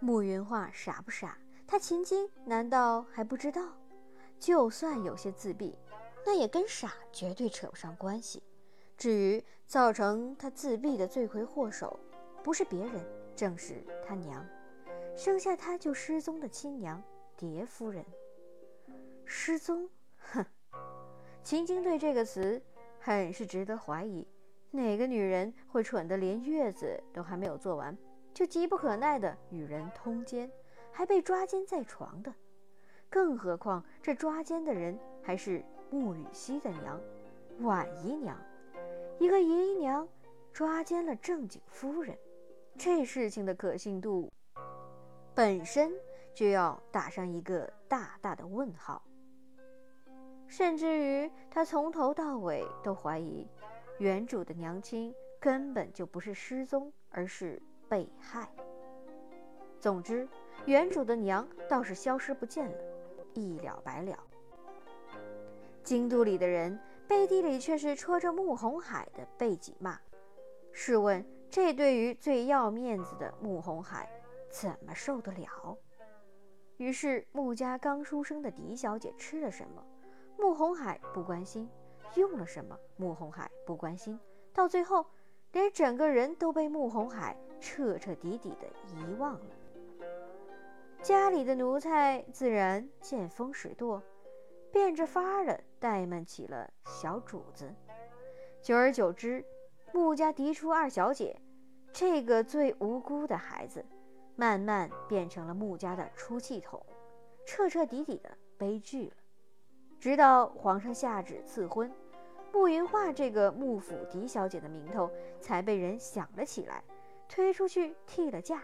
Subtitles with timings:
[0.00, 1.38] 慕云画傻不傻？
[1.66, 3.62] 他秦京难道还不知道？
[4.38, 5.76] 就算有些自闭，
[6.24, 8.42] 那也跟傻绝对扯不上关系。
[8.96, 12.00] 至于造成他自闭的罪魁祸首，
[12.42, 14.44] 不是别人，正是他娘，
[15.14, 17.02] 生下他就失踪的亲娘
[17.36, 18.04] 蝶夫人。
[19.24, 19.88] 失踪？
[20.32, 20.44] 哼！
[21.42, 22.60] 秦京对这个词
[22.98, 24.26] 很是值得怀疑。
[24.72, 27.96] 哪个女人会蠢得连月子都还没有做完，
[28.40, 30.50] 就急不可耐地与人通奸，
[30.90, 32.32] 还被抓奸在床的？
[33.10, 36.98] 更何况这抓奸的人还是穆雨熙的娘，
[37.58, 38.34] 婉姨娘，
[39.18, 40.08] 一个姨娘
[40.54, 42.16] 抓奸了正经夫人，
[42.78, 44.32] 这事情的可信度
[45.34, 45.92] 本身
[46.32, 49.02] 就要打上一个大大的问号。
[50.46, 53.46] 甚至于他从头到尾都怀疑。
[53.98, 58.48] 原主的娘亲根本就不是失踪，而是被害。
[59.80, 60.26] 总之，
[60.64, 62.78] 原主的娘倒是消失不见了，
[63.34, 64.16] 一了百了。
[65.82, 69.98] 京都里的人背地里却是戳着穆红海的背脊骂。
[70.72, 74.08] 试问，这对于最要面子的穆红海
[74.48, 75.76] 怎么受得了？
[76.76, 79.84] 于是，穆家刚出生的狄小姐吃了什么，
[80.38, 81.68] 穆红海不关心。
[82.16, 82.78] 用了什么？
[82.96, 84.18] 穆红海不关心，
[84.52, 85.06] 到最后，
[85.52, 89.40] 连整个人都被穆红海彻彻底底的遗忘了。
[91.02, 94.02] 家里的奴才自然见风使舵，
[94.72, 97.74] 变着法儿的怠慢起了小主子。
[98.60, 99.44] 久而久之，
[99.92, 101.40] 穆家嫡出二小姐，
[101.92, 103.84] 这个最无辜的孩子，
[104.36, 106.84] 慢慢变成了穆家的出气筒，
[107.46, 109.14] 彻彻底底的悲剧了。
[109.98, 111.90] 直到皇上下旨赐婚，
[112.52, 116.84] 慕云画这个穆府嫡小姐的名头才被人想了起来，
[117.30, 118.62] 推出去替了嫁。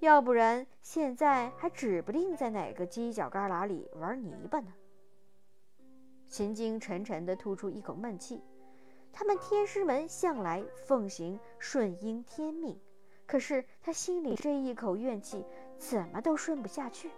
[0.00, 4.74] 要不然，现在还指不定在哪个犄角旮旯里玩泥巴呢。
[6.28, 8.42] 秦京沉沉地吐出一口闷气。
[9.12, 12.78] 他们天师门向来奉行顺应天命，
[13.24, 15.42] 可是他心里这一口怨气
[15.78, 17.10] 怎么都顺不下去。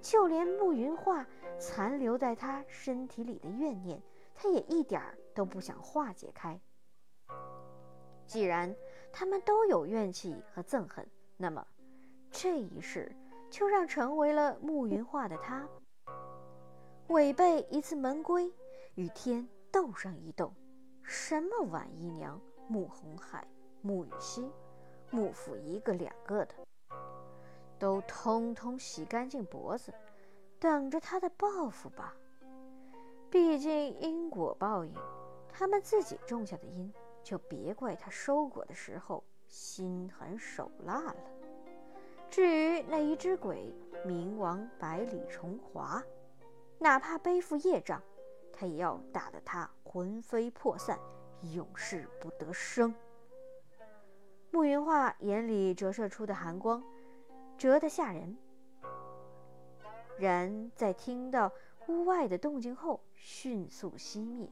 [0.00, 1.26] 就连慕云画
[1.58, 4.00] 残留在他身体里的怨念，
[4.34, 6.58] 他也一点儿都不想化解开。
[8.24, 8.74] 既然
[9.12, 11.66] 他们都有怨气和憎恨，那么
[12.30, 13.14] 这一世
[13.50, 15.68] 就让成为了慕云画的他，
[17.08, 18.52] 违背一次门规，
[18.94, 20.52] 与天斗上一斗。
[21.02, 22.38] 什么婉姨娘、
[22.68, 23.46] 慕红海、
[23.80, 24.50] 慕雨熙，
[25.10, 26.54] 幕府一个两个的。
[27.78, 29.94] 都通通洗干净脖子，
[30.58, 32.14] 等着他的报复吧。
[33.30, 34.92] 毕竟因果报应，
[35.48, 36.92] 他们自己种下的因，
[37.28, 41.16] 就别怪他收果的时候心狠手辣了。
[42.30, 43.70] 至于那一只鬼
[44.06, 46.02] 冥王百里重华，
[46.78, 48.02] 哪怕背负业障，
[48.50, 50.98] 他也要打得他魂飞魄散，
[51.52, 52.94] 永世不得生。
[54.50, 56.82] 慕云画眼里折射出的寒光。
[57.58, 58.38] 折得吓人，
[60.16, 61.52] 然在听到
[61.88, 64.48] 屋外的动静后，迅速熄灭，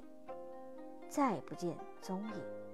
[1.09, 2.66] 再不见踪影。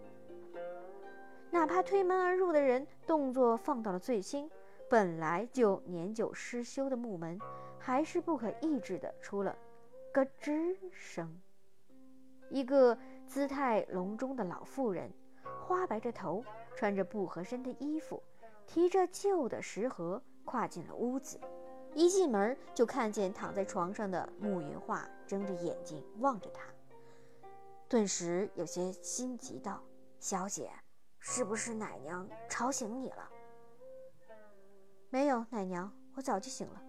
[1.63, 4.51] 哪怕推门而入的人动作放到了最轻，
[4.91, 7.39] 本来就年久失修的木门，
[7.79, 9.57] 还是不可抑制的出了
[10.13, 11.41] 咯吱声。
[12.51, 15.09] 一个姿态隆中的老妇人，
[15.65, 18.21] 花白着头，穿着不合身的衣服。
[18.67, 21.39] 提着旧的食盒，跨进了屋子。
[21.95, 26.65] 一进门就看见躺在床上的慕云画，睁着眼睛望着他，
[27.89, 29.81] 顿时有些心急，道
[30.19, 30.69] ：“小姐，
[31.25, 33.31] 是不是奶娘吵醒你了
[35.09, 36.83] ？”“没有，奶娘，我早就醒了。”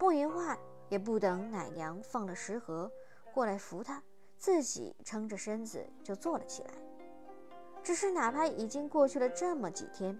[0.00, 0.58] 慕云画
[0.88, 2.90] 也不等奶娘放了食盒
[3.32, 4.02] 过来扶他，
[4.36, 6.70] 自己撑着身子就坐了起来。
[7.82, 10.18] 只是，哪怕已经过去了这么几天，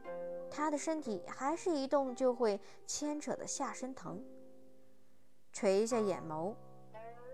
[0.51, 4.25] 他的身体还是一动就会牵扯的下身疼。
[5.53, 6.55] 垂下眼眸，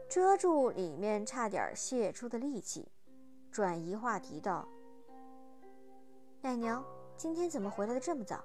[0.08, 2.88] 遮住里面差点泄出的力气，
[3.54, 4.66] 转移话题道
[6.42, 6.84] ：“奶娘，
[7.16, 8.44] 今天怎么回来的这么早？”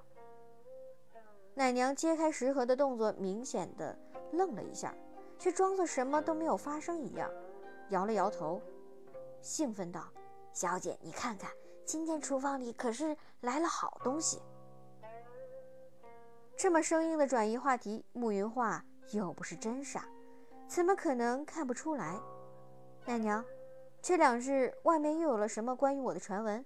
[1.57, 3.97] 奶娘揭开食盒的动作明显的
[4.31, 4.93] 愣了一下，
[5.39, 7.27] 却装作什么都没有发生一样，
[7.89, 8.61] 摇了摇头，
[9.41, 10.07] 兴奋道
[10.53, 11.49] ：“小姐，你看看。”
[11.83, 14.39] 今天厨房里可是来了好东西。
[16.55, 20.07] 这么生硬的转移话题，慕云画又不是真傻，
[20.67, 22.15] 怎么可能看不出来？
[23.07, 23.43] 奶娘，
[24.01, 26.65] 这两日外面又有了什么关于我的传闻？